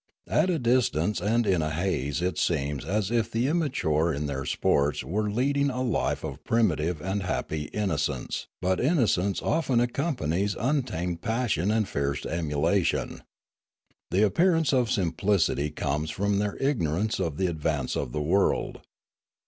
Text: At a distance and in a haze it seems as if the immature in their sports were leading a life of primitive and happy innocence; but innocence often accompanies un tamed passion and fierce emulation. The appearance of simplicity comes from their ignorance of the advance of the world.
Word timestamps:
At 0.31 0.49
a 0.49 0.57
distance 0.57 1.21
and 1.21 1.45
in 1.45 1.61
a 1.61 1.69
haze 1.69 2.23
it 2.23 2.39
seems 2.39 2.85
as 2.85 3.11
if 3.11 3.29
the 3.29 3.45
immature 3.45 4.11
in 4.11 4.25
their 4.25 4.45
sports 4.45 5.03
were 5.03 5.29
leading 5.29 5.69
a 5.69 5.83
life 5.83 6.23
of 6.23 6.43
primitive 6.43 7.01
and 7.03 7.21
happy 7.21 7.65
innocence; 7.65 8.47
but 8.63 8.79
innocence 8.79 9.43
often 9.43 9.79
accompanies 9.79 10.55
un 10.55 10.81
tamed 10.81 11.21
passion 11.21 11.69
and 11.69 11.87
fierce 11.87 12.25
emulation. 12.25 13.21
The 14.09 14.25
appearance 14.25 14.73
of 14.73 14.89
simplicity 14.89 15.69
comes 15.69 16.09
from 16.09 16.39
their 16.39 16.55
ignorance 16.57 17.19
of 17.19 17.37
the 17.37 17.45
advance 17.45 17.95
of 17.95 18.11
the 18.11 18.23
world. 18.23 18.79